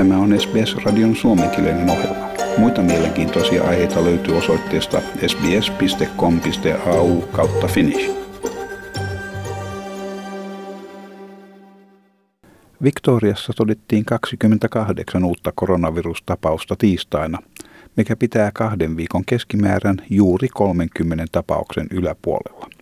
Tämä 0.00 0.18
on 0.18 0.40
SBS-radion 0.40 1.16
suomenkielinen 1.16 1.90
ohjelma. 1.90 2.28
Muita 2.58 2.82
mielenkiintoisia 2.82 3.64
aiheita 3.64 4.04
löytyy 4.04 4.36
osoitteesta 4.36 5.00
sbs.com.au 5.26 7.20
kautta 7.20 7.66
finnish. 7.66 8.10
Victoriassa 12.82 13.52
todettiin 13.56 14.04
28 14.04 15.24
uutta 15.24 15.52
koronavirustapausta 15.54 16.76
tiistaina, 16.76 17.38
mikä 17.96 18.16
pitää 18.16 18.50
kahden 18.54 18.96
viikon 18.96 19.24
keskimäärän 19.24 19.96
juuri 20.10 20.48
30 20.48 21.24
tapauksen 21.32 21.86
yläpuolella. 21.90 22.79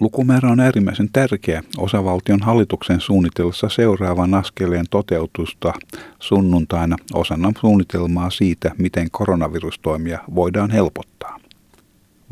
Lukumäärä 0.00 0.50
on 0.50 0.60
äärimmäisen 0.60 1.08
tärkeä 1.12 1.62
osavaltion 1.78 2.40
hallituksen 2.42 3.00
suunnitellessa 3.00 3.68
seuraavan 3.68 4.34
askeleen 4.34 4.86
toteutusta 4.90 5.72
sunnuntaina 6.18 6.96
osana 7.14 7.52
suunnitelmaa 7.60 8.30
siitä, 8.30 8.70
miten 8.78 9.10
koronavirustoimia 9.10 10.18
voidaan 10.34 10.70
helpottaa. 10.70 11.38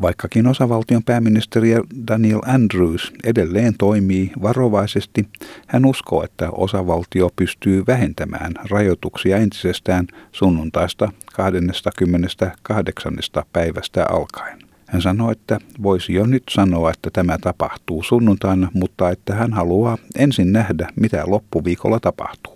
Vaikkakin 0.01 0.47
osavaltion 0.47 1.03
pääministeri 1.03 1.69
Daniel 2.07 2.41
Andrews 2.45 3.13
edelleen 3.23 3.73
toimii 3.77 4.31
varovaisesti, 4.41 5.29
hän 5.67 5.85
uskoo, 5.85 6.23
että 6.23 6.49
osavaltio 6.51 7.29
pystyy 7.35 7.83
vähentämään 7.87 8.53
rajoituksia 8.69 9.37
entisestään 9.37 10.07
sunnuntaista 10.31 11.11
28. 11.33 13.13
päivästä 13.53 14.05
alkaen. 14.09 14.70
Hän 14.91 15.01
sanoi, 15.01 15.31
että 15.31 15.59
voisi 15.83 16.13
jo 16.13 16.25
nyt 16.25 16.43
sanoa, 16.49 16.91
että 16.91 17.09
tämä 17.13 17.37
tapahtuu 17.37 18.03
sunnuntaina, 18.03 18.71
mutta 18.73 19.09
että 19.09 19.35
hän 19.35 19.53
haluaa 19.53 19.97
ensin 20.15 20.53
nähdä, 20.53 20.87
mitä 20.95 21.23
loppuviikolla 21.27 21.99
tapahtuu. 21.99 22.55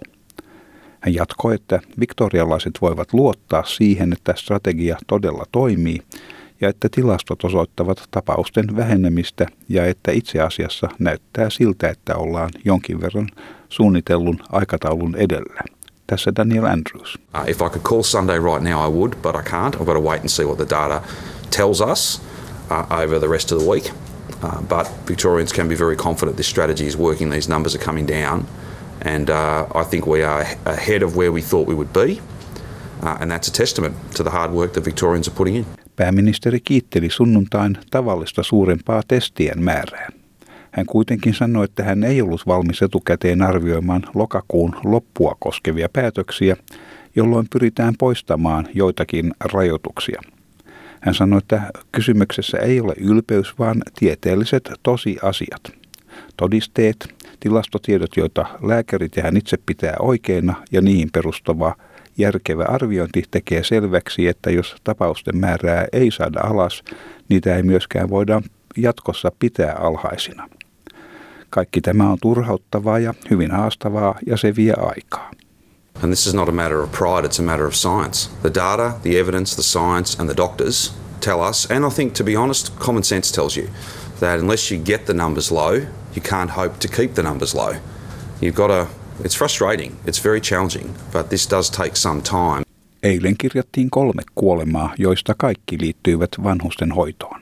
Hän 1.00 1.13
jatkoi, 1.13 1.56
että 1.56 1.80
viktorialaiset 2.00 2.72
voivat 2.81 3.13
luottaa 3.13 3.63
siihen, 3.63 4.13
että 4.13 4.33
strategia 4.38 4.97
todella 5.08 5.44
toimii 5.52 6.00
ja 6.61 6.69
että 6.69 6.88
tilastot 6.91 7.44
osoittavat 7.44 8.03
tapausten 8.11 8.75
vähenemistä 8.78 9.45
ja 9.69 9.86
että 9.86 10.11
itse 10.11 10.41
asiassa 10.41 10.89
näyttää 11.00 11.50
siltä, 11.50 11.89
että 11.89 12.16
ollaan 12.16 12.50
jonkin 12.66 13.02
verran 13.02 13.28
suunnitellun 13.69 14.39
aikataulun 14.52 15.16
edellä. 15.16 15.61
Tässä 16.08 16.31
Daniel 16.36 16.66
Andrews. 16.66 17.16
Uh, 17.16 17.50
if 17.50 17.61
I 17.61 17.69
could 17.69 17.83
call 17.83 18.02
Sunday 18.02 18.39
right 18.39 18.63
now, 18.63 18.88
I 18.88 18.91
would, 18.91 19.13
but 19.22 19.36
I 19.36 19.50
can't. 19.50 19.75
I've 19.75 19.86
got 19.86 19.95
to 19.95 20.09
wait 20.09 20.22
and 20.22 20.30
see 20.30 20.45
what 20.45 20.58
the 20.58 20.69
data 20.69 21.02
tells 21.56 21.81
us 21.81 22.20
uh, 22.70 23.03
over 23.03 23.20
the 23.20 23.30
rest 23.30 23.52
of 23.52 23.59
the 23.61 23.70
week. 23.70 23.92
Uh, 24.44 24.61
but 24.61 24.88
Victorians 25.08 25.53
can 25.53 25.67
be 25.67 25.75
very 25.75 25.95
confident 25.95 26.38
this 26.38 26.47
strategy 26.47 26.86
is 26.86 26.97
working. 26.97 27.30
These 27.30 27.50
numbers 27.50 27.75
are 27.75 27.86
coming 27.86 28.08
down, 28.08 28.45
and 29.02 29.30
uh, 29.30 29.81
I 29.81 29.84
think 29.84 30.06
we 30.08 30.23
are 30.23 30.45
ahead 30.66 31.03
of 31.03 31.16
where 31.16 31.31
we 31.31 31.42
thought 31.42 31.67
we 31.67 31.75
would 31.75 31.94
be. 31.94 32.22
Uh, 33.03 33.17
and 33.22 33.31
that's 33.31 33.47
a 33.47 33.52
testament 33.52 33.95
to 34.16 34.23
the 34.23 34.30
hard 34.30 34.52
work 34.52 34.73
that 34.73 34.86
Victorians 34.86 35.28
are 35.28 35.36
putting 35.36 35.56
in. 35.56 35.66
Pääministeri 35.95 36.59
kiitteli 36.59 37.09
sunnuntain 37.09 37.78
tavallista 37.92 38.44
suurempaa 38.44 39.02
testien 39.08 39.64
määrää. 39.64 40.09
Hän 40.72 40.86
kuitenkin 40.86 41.34
sanoi, 41.34 41.66
että 41.66 41.84
hän 41.84 42.03
ei 42.03 42.22
ollut 42.22 42.47
valmis 42.47 42.81
etukäteen 42.81 43.42
arvioimaan 43.42 44.03
lokakuun 44.14 44.75
loppua 44.84 45.36
koskevia 45.40 45.90
päätöksiä, 45.94 46.58
jolloin 47.16 47.47
pyritään 47.50 47.94
poistamaan 48.00 48.67
joitakin 48.73 49.34
rajoituksia– 49.40 50.22
hän 51.06 51.16
sanoi, 51.16 51.38
että 51.38 51.61
kysymyksessä 51.92 52.58
ei 52.58 52.81
ole 52.81 52.94
ylpeys, 52.98 53.59
vaan 53.59 53.81
tieteelliset 54.00 54.72
tosiasiat. 54.84 55.72
Todisteet, 56.38 57.16
tilastotiedot, 57.39 58.17
joita 58.17 58.45
lääkärit 58.62 59.16
ja 59.16 59.23
hän 59.23 59.38
itse 59.38 59.58
pitää 59.66 59.95
oikeina 60.00 60.64
ja 60.72 60.81
niihin 60.81 61.09
perustava 61.14 61.75
järkevä 62.17 62.64
arviointi 62.64 63.24
tekee 63.31 63.63
selväksi, 63.63 64.28
että 64.28 64.50
jos 64.50 64.75
tapausten 64.84 65.38
määrää 65.38 65.85
ei 65.94 66.12
saada 66.12 66.40
alas, 66.44 66.84
niitä 67.29 67.56
ei 67.56 67.63
myöskään 67.63 68.09
voida 68.09 68.41
jatkossa 68.78 69.31
pitää 69.40 69.74
alhaisina. 69.74 70.50
Kaikki 71.50 71.81
tämä 71.81 72.09
on 72.09 72.18
turhauttavaa 72.22 73.00
ja 73.00 73.13
hyvin 73.29 73.52
haastavaa 73.52 74.16
ja 74.28 74.38
se 74.38 74.56
vie 74.56 74.74
aikaa. 74.78 75.31
And 76.03 76.08
this 76.13 76.28
is 76.28 76.34
not 76.34 76.50
a 76.50 76.52
matter 76.52 76.78
of 76.78 76.91
pride, 76.91 77.28
it's 77.28 77.40
a 77.40 77.44
matter 77.44 77.66
of 77.66 77.74
science. 77.74 78.29
The 78.41 78.53
data, 78.53 78.94
the 79.03 79.19
evidence, 79.19 79.56
the 79.56 79.63
science, 79.63 80.22
and 80.22 80.29
the 80.29 80.38
doctors 80.38 81.04
tell 81.20 81.50
us, 81.50 81.72
and 81.72 81.86
I 81.86 81.90
think 81.90 82.14
to 82.14 82.24
be 82.24 82.36
honest, 82.36 82.80
common 82.80 83.03
sense 83.03 83.31
tells 83.31 83.58
you 83.58 83.70
that 84.20 84.40
unless 84.40 84.72
you 84.72 84.84
get 84.84 85.06
the 85.06 85.14
numbers 85.14 85.52
low, 85.52 85.74
you 86.16 86.22
can't 86.22 86.52
hope 86.52 86.80
to 86.80 86.88
keep 86.88 87.14
the 87.14 87.24
numbers 87.24 87.56
low. 87.56 87.74
You've 88.42 88.56
got 88.56 88.68
to, 88.68 88.88
it's 89.24 89.38
frustrating, 89.38 89.96
it's 90.06 90.24
very 90.24 90.42
challenging, 90.42 90.96
but 91.12 91.30
this 91.30 91.50
does 91.52 91.70
take 91.70 91.96
some 91.96 92.22
time. 92.22 92.64
Eilen 93.03 93.36
kirjattiin 93.38 93.90
kolme 93.90 94.22
kuolemaa, 94.36 94.94
joista 94.98 95.36
kaikki 95.38 95.78
liittyivät 95.80 96.30
vanhusten 96.44 96.92
hoitoon. 96.92 97.42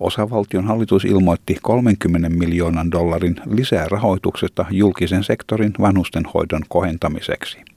Osavaltion 0.00 0.64
hallitus 0.64 1.04
ilmoitti 1.04 1.56
30 1.62 2.28
miljoonan 2.28 2.90
dollarin 2.90 3.36
lisää 3.46 3.88
rahoituksesta 3.88 4.64
julkisen 4.70 5.24
sektorin 5.24 5.72
vanhustenhoidon 5.80 6.62
kohentamiseksi. 6.68 7.71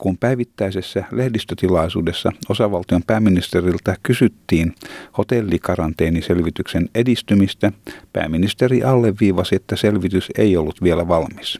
Kun 0.00 0.18
päivittäisessä 0.18 1.04
lehdistötilaisuudessa 1.12 2.32
osavaltion 2.48 3.02
pääministeriltä 3.06 3.96
kysyttiin 4.02 4.74
hotellikaranteeniselvityksen 5.18 6.88
edistymistä, 6.94 7.72
pääministeri 8.12 8.82
alleviivasi, 8.82 9.56
että 9.56 9.76
selvitys 9.76 10.28
ei 10.38 10.56
ollut 10.56 10.82
vielä 10.82 11.08
valmis. 11.08 11.58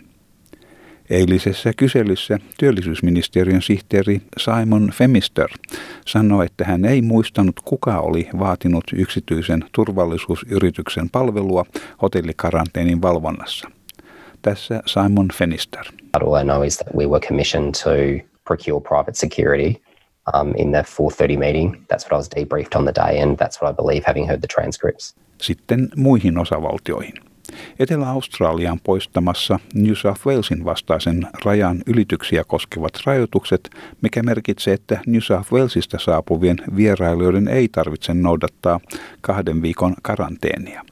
Eilisessä 1.11 1.73
kyselyssä 1.77 2.39
työllisyysministeriön 2.59 3.63
sihteeri 3.63 4.23
Simon 4.39 4.91
Femister 4.95 5.49
sanoi, 6.07 6.47
että 6.47 6.65
hän 6.65 6.85
ei 6.85 7.03
muistanut 7.03 7.61
kuka 7.65 8.01
oli 8.01 8.29
vaatinut 8.39 8.85
yksityisen 8.95 9.65
turvallisuusyrityksen 9.73 11.11
palvelua 11.11 11.65
hotellikaranteenin 12.03 13.03
valvonnassa. 13.03 13.71
Tässä 14.43 14.83
Simon 14.87 15.29
Fenister. 15.35 15.85
All 16.13 16.41
I 16.41 16.45
know 16.45 16.67
is 16.67 16.77
that 16.79 16.95
we 16.95 17.07
were 17.07 17.27
commissioned 17.29 17.75
to 17.85 17.91
procure 18.51 18.81
private 18.81 19.17
security 19.25 19.73
um, 20.35 20.49
in 20.57 20.73
the 20.73 20.83
4.30 20.83 21.39
meeting. 21.39 21.69
That's 21.89 22.05
what 22.05 22.13
I 22.13 22.17
was 22.17 22.29
debriefed 22.37 22.75
on 22.79 22.85
the 22.85 22.97
day 23.05 23.23
and 23.23 23.39
that's 23.39 23.57
what 23.61 23.71
I 23.73 23.75
believe 23.83 24.03
having 24.07 24.29
heard 24.29 24.41
the 24.41 24.53
transcripts. 24.57 25.15
Sitten 25.41 25.89
muihin 25.97 26.39
osavaltioihin. 26.39 27.15
Etelä-Australian 27.79 28.81
poistamassa 28.85 29.59
New 29.75 29.95
South 29.95 30.27
Walesin 30.27 30.65
vastaisen 30.65 31.27
rajan 31.45 31.83
ylityksiä 31.87 32.45
koskevat 32.45 32.93
rajoitukset, 33.07 33.71
mikä 34.03 34.23
merkitsee, 34.23 34.75
että 34.75 35.01
New 35.07 35.21
South 35.21 35.53
Walesista 35.53 35.99
saapuvien 35.99 36.57
vierailijoiden 36.77 37.49
ei 37.49 37.69
tarvitse 37.69 38.15
noudattaa 38.15 38.81
kahden 39.21 39.63
viikon 39.63 39.95
karanteenia. 40.03 40.85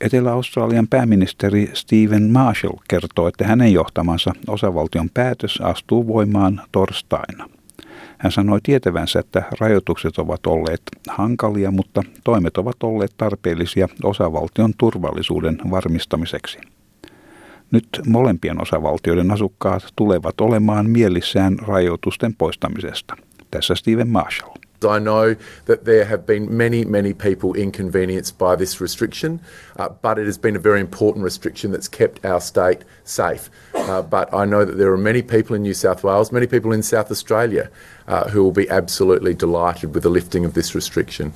Etelä-Australian 0.00 0.88
pääministeri 0.88 1.70
Stephen 1.74 2.30
Marshall 2.30 2.76
kertoo, 2.88 3.28
että 3.28 3.46
hänen 3.46 3.72
johtamansa 3.72 4.32
osavaltion 4.48 5.10
päätös 5.14 5.60
astuu 5.60 6.06
voimaan 6.06 6.60
torstaina. 6.72 7.48
Hän 8.18 8.32
sanoi 8.32 8.60
tietävänsä, 8.62 9.20
että 9.20 9.42
rajoitukset 9.60 10.18
ovat 10.18 10.46
olleet 10.46 10.82
hankalia, 11.08 11.70
mutta 11.70 12.02
toimet 12.24 12.56
ovat 12.56 12.82
olleet 12.82 13.14
tarpeellisia 13.16 13.88
osavaltion 14.02 14.72
turvallisuuden 14.78 15.58
varmistamiseksi. 15.70 16.58
Nyt 17.70 17.88
molempien 18.06 18.62
osavaltioiden 18.62 19.30
asukkaat 19.30 19.92
tulevat 19.96 20.40
olemaan 20.40 20.90
mielissään 20.90 21.58
rajoitusten 21.58 22.34
poistamisesta. 22.34 23.16
Tässä 23.50 23.74
Steven 23.74 24.08
Marshall. 24.08 24.57
I 24.84 24.98
know 24.98 25.36
that 25.66 25.84
there 25.84 26.04
have 26.04 26.26
been 26.26 26.56
many, 26.56 26.84
many 26.84 27.12
people 27.12 27.54
inconvenienced 27.54 28.38
by 28.38 28.56
this 28.56 28.80
restriction, 28.80 29.40
uh, 29.76 29.88
but 30.02 30.18
it 30.18 30.26
has 30.26 30.38
been 30.38 30.56
a 30.56 30.60
very 30.60 30.80
important 30.80 31.24
restriction 31.24 31.72
that's 31.72 31.88
kept 31.88 32.24
our 32.24 32.40
state 32.40 32.84
safe. 33.04 33.50
Uh, 33.74 34.02
but 34.02 34.32
I 34.32 34.44
know 34.44 34.64
that 34.64 34.76
there 34.78 34.92
are 34.92 34.98
many 34.98 35.22
people 35.22 35.56
in 35.56 35.62
New 35.62 35.74
South 35.74 36.04
Wales, 36.04 36.32
many 36.32 36.46
people 36.46 36.72
in 36.72 36.82
South 36.82 37.10
Australia, 37.10 37.70
uh, 38.06 38.28
who 38.30 38.42
will 38.42 38.52
be 38.52 38.68
absolutely 38.70 39.34
delighted 39.34 39.94
with 39.94 40.02
the 40.02 40.10
lifting 40.10 40.44
of 40.44 40.52
this 40.52 40.74
restriction. 40.74 41.32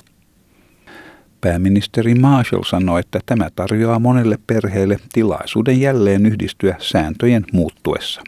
Pääministeri 1.41 2.15
Marshall 2.15 2.63
sanoi, 2.65 3.01
että 3.01 3.21
tämä 3.27 3.49
tarjoaa 3.55 3.99
monelle 3.99 4.39
perheelle 4.47 4.97
tilaisuuden 5.13 5.81
jälleen 5.81 6.27
yhdistyä 6.27 6.77
sääntöjen 6.79 7.45
muuttuessa. 7.53 8.23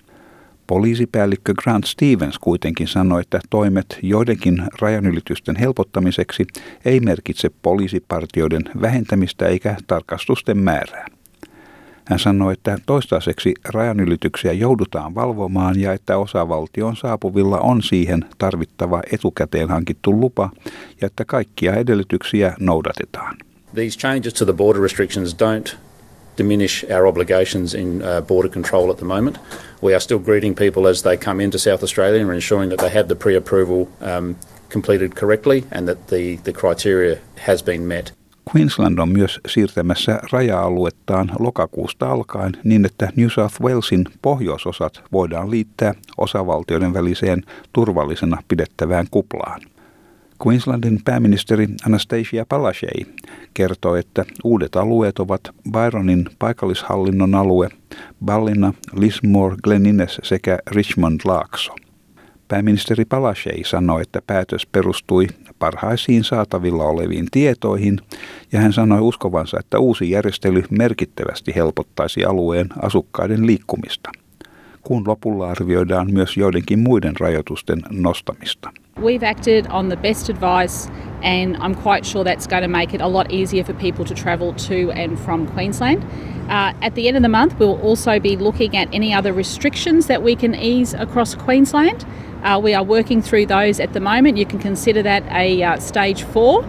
Poliisipäällikkö 0.66 1.54
Grant 1.62 1.84
Stevens 1.84 2.38
kuitenkin 2.38 2.88
sanoi, 2.88 3.20
että 3.20 3.40
toimet 3.50 3.98
joidenkin 4.02 4.62
rajanylitysten 4.80 5.56
helpottamiseksi 5.56 6.46
ei 6.84 7.00
merkitse 7.00 7.50
poliisipartioiden 7.62 8.62
vähentämistä 8.80 9.46
eikä 9.46 9.76
tarkastusten 9.86 10.58
määrää. 10.58 11.06
Hän 12.04 12.18
sanoi, 12.18 12.52
että 12.52 12.78
toistaiseksi 12.86 13.54
rajanylityksiä 13.64 14.52
joudutaan 14.52 15.14
valvomaan 15.14 15.80
ja 15.80 15.92
että 15.92 16.18
osavaltion 16.18 16.96
saapuvilla 16.96 17.58
on 17.58 17.82
siihen 17.82 18.24
tarvittava 18.38 19.02
etukäteen 19.12 19.68
hankittu 19.68 20.20
lupa 20.20 20.50
ja 21.00 21.06
että 21.06 21.24
kaikkia 21.24 21.74
edellytyksiä 21.74 22.54
noudatetaan. 22.60 23.36
These 23.74 23.98
changes 23.98 24.34
to 24.34 24.44
the 24.44 24.52
border 24.52 24.82
restrictions 24.82 25.36
don't 25.36 25.76
diminish 26.36 26.84
our 26.90 27.06
obligations 27.06 27.74
in 27.74 28.02
uh, 28.02 28.20
border 28.20 28.48
control 28.48 28.90
at 28.90 28.96
the 28.96 29.04
moment. 29.04 29.38
We 29.82 29.94
are 29.94 30.00
still 30.00 30.18
greeting 30.18 30.56
people 30.56 30.88
as 30.90 31.02
they 31.02 31.16
come 31.16 31.44
into 31.44 31.58
South 31.58 31.82
Australia 31.82 32.20
and 32.20 32.30
ensuring 32.34 32.70
that 32.70 32.78
they 32.78 32.90
have 32.90 33.08
the 33.08 33.14
pre-approval 33.16 33.88
um, 34.00 34.36
completed 34.68 35.14
correctly 35.14 35.64
and 35.70 35.88
that 35.88 36.08
the, 36.08 36.36
the 36.44 36.52
criteria 36.52 37.18
has 37.46 37.62
been 37.62 37.88
met. 37.88 38.12
Queensland 38.54 38.98
on 38.98 39.08
myös 39.08 39.40
siirtämässä 39.48 40.20
raja-aluettaan 40.32 41.30
lokakuusta 41.38 42.10
alkaen 42.10 42.52
niin, 42.64 42.84
että 42.84 43.12
New 43.16 43.28
South 43.28 43.60
Walesin 43.60 44.04
pohjoisosat 44.22 45.02
voidaan 45.12 45.50
liittää 45.50 45.94
osavaltioiden 46.18 46.94
väliseen 46.94 47.42
turvallisena 47.72 48.42
pidettävään 48.48 49.06
kuplaan. 49.10 49.60
Queenslandin 50.46 51.00
pääministeri 51.04 51.68
Anastasia 51.86 52.46
Palaszczuk 52.48 53.08
kertoi, 53.54 53.98
että 53.98 54.24
uudet 54.44 54.76
alueet 54.76 55.18
ovat 55.18 55.40
Byronin 55.72 56.28
paikallishallinnon 56.38 57.34
alue, 57.34 57.68
Ballina, 58.24 58.72
Lismore, 58.92 59.56
Glen 59.64 59.86
Innes 59.86 60.20
sekä 60.22 60.58
Richmond 60.70 61.20
Laakso. 61.24 61.74
Pääministeri 62.48 63.04
Palaszczuk 63.04 63.66
sanoi, 63.66 64.02
että 64.02 64.22
päätös 64.26 64.66
perustui 64.66 65.26
parhaisiin 65.58 66.24
saatavilla 66.24 66.84
oleviin 66.84 67.26
tietoihin 67.30 68.00
ja 68.52 68.60
hän 68.60 68.72
sanoi 68.72 69.00
uskovansa, 69.00 69.56
että 69.60 69.78
uusi 69.78 70.10
järjestely 70.10 70.62
merkittävästi 70.70 71.54
helpottaisi 71.54 72.24
alueen 72.24 72.68
asukkaiden 72.82 73.46
liikkumista. 73.46 74.10
Kuun 74.84 75.02
lopulla 75.06 75.50
arvioidaan 75.50 76.12
myös 76.12 76.36
joidenkin 76.36 76.78
muiden 76.78 77.14
rajoitusten 77.20 77.82
nostamista. 77.90 78.70
We've 79.00 79.30
acted 79.30 79.66
on 79.70 79.88
the 79.88 79.96
best 79.96 80.30
advice 80.30 80.90
and 81.22 81.56
I'm 81.56 81.74
quite 81.82 82.04
sure 82.04 82.24
that's 82.24 82.48
going 82.48 82.62
to 82.62 82.68
make 82.68 82.94
it 82.94 83.00
a 83.00 83.12
lot 83.12 83.32
easier 83.32 83.64
for 83.64 83.74
people 83.74 84.04
to 84.04 84.14
travel 84.14 84.52
to 84.52 84.92
and 85.02 85.18
from 85.18 85.46
Queensland. 85.46 86.02
Uh, 86.48 86.86
at 86.86 86.94
the 86.94 87.08
end 87.08 87.16
of 87.16 87.22
the 87.22 87.28
month, 87.28 87.58
we'll 87.58 87.80
also 87.80 88.20
be 88.20 88.36
looking 88.36 88.76
at 88.76 88.88
any 88.92 89.14
other 89.14 89.32
restrictions 89.32 90.06
that 90.06 90.22
we 90.22 90.36
can 90.36 90.54
ease 90.54 90.94
across 90.94 91.34
Queensland. 91.34 92.04
Uh, 92.42 92.60
we 92.62 92.74
are 92.74 92.84
working 92.84 93.22
through 93.22 93.46
those 93.46 93.80
at 93.80 93.92
the 93.92 94.00
moment. 94.00 94.36
You 94.36 94.46
can 94.46 94.58
consider 94.58 95.02
that 95.02 95.22
a 95.30 95.62
uh, 95.62 95.78
stage 95.80 96.22
four, 96.22 96.62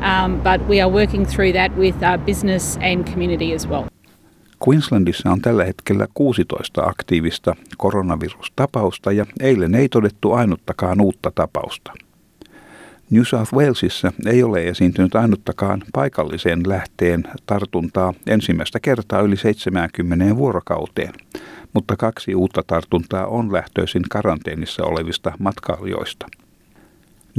um, 0.00 0.40
but 0.42 0.60
we 0.68 0.80
are 0.80 0.90
working 0.90 1.24
through 1.24 1.52
that 1.52 1.76
with 1.76 2.02
uh, 2.02 2.16
business 2.16 2.76
and 2.80 3.06
community 3.06 3.52
as 3.52 3.66
well. 3.66 3.89
Queenslandissa 4.68 5.30
on 5.30 5.40
tällä 5.40 5.64
hetkellä 5.64 6.06
16 6.14 6.82
aktiivista 6.82 7.56
koronavirustapausta 7.76 9.12
ja 9.12 9.26
eilen 9.40 9.74
ei 9.74 9.88
todettu 9.88 10.32
ainuttakaan 10.32 11.00
uutta 11.00 11.32
tapausta. 11.34 11.92
New 13.10 13.22
South 13.22 13.54
Walesissa 13.54 14.12
ei 14.26 14.42
ole 14.42 14.68
esiintynyt 14.68 15.14
ainuttakaan 15.14 15.82
paikalliseen 15.92 16.68
lähteen 16.68 17.24
tartuntaa 17.46 18.14
ensimmäistä 18.26 18.80
kertaa 18.80 19.20
yli 19.20 19.36
70 19.36 20.36
vuorokauteen– 20.36 21.12
mutta 21.72 21.96
kaksi 21.96 22.34
uutta 22.34 22.62
tartuntaa 22.66 23.26
on 23.26 23.52
lähtöisin 23.52 24.02
karanteenissa 24.10 24.84
olevista 24.84 25.32
matkailijoista. 25.38 26.26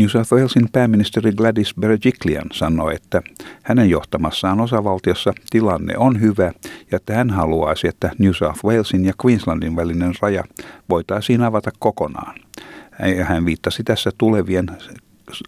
New 0.01 0.09
South 0.09 0.33
Walesin 0.33 0.69
pääministeri 0.71 1.31
Gladys 1.31 1.73
Berejiklian 1.79 2.45
sanoi, 2.53 2.95
että 2.95 3.21
hänen 3.63 3.89
johtamassaan 3.89 4.59
osavaltiossa 4.59 5.33
tilanne 5.49 5.97
on 5.97 6.21
hyvä 6.21 6.51
ja 6.91 6.95
että 6.95 7.13
hän 7.13 7.29
haluaisi, 7.29 7.87
että 7.87 8.11
New 8.19 8.31
South 8.31 8.65
Walesin 8.65 9.05
ja 9.05 9.13
Queenslandin 9.25 9.75
välinen 9.75 10.13
raja 10.21 10.43
voitaisiin 10.89 11.43
avata 11.43 11.71
kokonaan. 11.79 12.35
Hän 13.23 13.45
viittasi 13.45 13.83
tässä 13.83 14.11
tulevien 14.17 14.67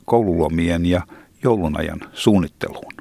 koululomien 0.05 0.85
ja 0.85 1.01
joulunajan 1.43 1.99
suunnitteluun. 2.11 2.93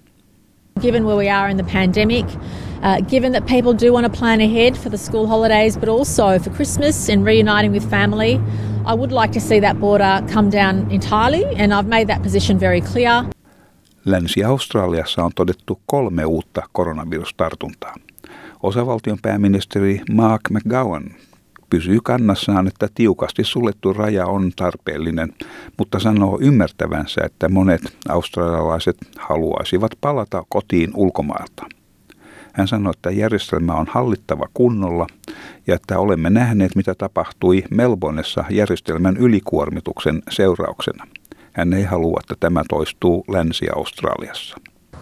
Given 0.81 1.05
where 1.05 1.17
we 1.17 1.31
are 1.31 1.51
in 1.51 1.57
the 1.57 1.73
pandemic, 1.73 2.27
uh, 2.27 3.07
given 3.09 3.33
that 3.33 3.47
people 3.47 3.89
do 3.89 3.93
want 3.93 4.13
to 4.13 4.19
plan 4.19 4.41
ahead 4.41 4.75
for 4.75 4.91
the 4.91 4.99
school 4.99 5.27
holidays, 5.27 5.79
but 5.79 5.89
also 5.89 6.39
for 6.39 6.53
Christmas 6.53 7.11
and 7.11 7.25
reuniting 7.25 7.73
with 7.73 7.91
family, 7.91 8.41
I 8.87 8.95
would 8.95 9.13
like 9.13 9.33
to 9.33 9.41
see 9.41 9.61
that 9.61 9.77
border 9.81 10.23
come 10.35 10.51
down 10.51 10.91
entirely, 10.91 11.45
and 11.45 11.73
I've 11.73 11.89
made 11.89 12.07
that 12.07 12.23
position 12.23 12.61
very 12.61 12.81
clear. 12.81 13.25
Länsi-Australiassa 14.05 15.25
on 15.25 15.31
todettu 15.35 15.81
kolme 15.87 16.25
uutta 16.25 16.63
koronavirustartuntaa. 16.73 17.95
Osavaltion 18.63 19.19
pääministeri 19.23 20.01
Mark 20.13 20.41
McGowan 20.51 21.05
pysyy 21.71 21.99
kannassaan, 22.03 22.67
että 22.69 22.89
tiukasti 22.95 23.45
suljettu 23.45 23.93
raja 23.93 24.27
on 24.27 24.51
tarpeellinen, 24.57 25.33
mutta 25.79 25.99
sanoo 25.99 26.39
ymmärtävänsä, 26.41 27.21
että 27.25 27.49
monet 27.49 27.83
australialaiset 28.09 28.97
haluaisivat 29.19 29.93
palata 30.01 30.45
kotiin 30.49 30.91
ulkomailta. 30.95 31.67
Hän 32.53 32.69
sanoi, 32.69 32.91
että 32.97 33.11
järjestelmä 33.11 33.75
on 33.75 33.87
hallittava 33.91 34.49
kunnolla 34.55 35.07
ja 35.67 35.75
että 35.75 35.99
olemme 35.99 36.31
nähneet, 36.31 36.77
mitä 36.77 36.95
tapahtui 36.95 37.65
Melbourneessa 37.71 38.45
järjestelmän 38.51 39.17
ylikuormituksen 39.17 40.23
seurauksena. 40.31 41.07
Hän 41.53 41.73
ei 41.73 41.85
halua, 41.85 42.21
että 42.23 42.35
tämä 42.41 42.63
toistuu 42.69 43.25
Länsi-Australiassa. 43.29 44.57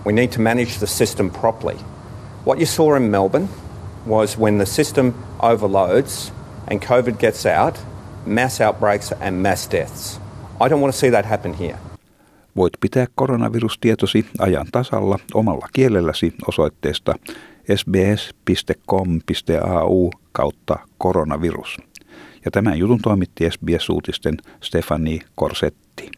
We 0.06 0.12
need 0.12 0.29
to 0.29 0.43
manage 0.43 0.79
the 0.79 0.87
system 0.87 1.31
properly. 1.31 1.76
What 2.47 2.58
you 2.58 2.67
saw 2.67 2.97
in 2.97 3.02
Melbourne 3.02 3.49
was 4.08 4.38
when 4.38 4.56
the 4.56 4.67
system 4.67 5.12
overloads 5.43 6.32
and 6.70 6.82
COVID 6.82 7.14
gets 7.17 7.47
out, 7.47 7.87
mass 8.26 8.61
outbreaks 8.61 9.12
and 9.20 9.37
mass 9.49 9.70
deaths. 9.70 10.20
I 10.61 10.69
don't 10.69 10.81
want 10.81 10.94
to 10.94 10.99
see 11.00 11.11
that 11.11 11.25
happen 11.25 11.55
here. 11.55 11.89
Voit 12.56 12.73
pitää 12.81 13.06
koronavirustietosi 13.14 14.26
ajan 14.38 14.67
tasalla 14.73 15.19
omalla 15.35 15.67
kielelläsi 15.73 16.35
osoitteesta 16.49 17.14
sbs.com.au 17.76 18.91
kautta 20.32 20.79
koronavirus. 20.99 21.76
Ja 22.44 22.50
tämän 22.50 22.79
jutun 22.79 22.99
toimitti 23.02 23.50
SBS-uutisten 23.50 24.37
Stefani 24.61 25.20
Korsetti. 25.35 26.11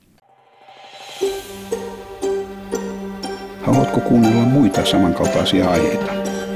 Haluatko 3.63 4.01
kuunnella 4.01 4.43
muita 4.43 4.85
samankaltaisia 4.85 5.71
aiheita? 5.71 6.13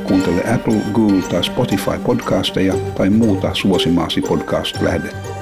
Kuuntele 0.08 0.54
Apple, 0.54 0.80
Google 0.92 1.22
tai 1.22 1.44
Spotify 1.44 1.98
podcasteja 2.06 2.74
tai 2.96 3.10
muuta 3.10 3.54
suosimaasi 3.54 4.20
podcast-lähdettä. 4.22 5.35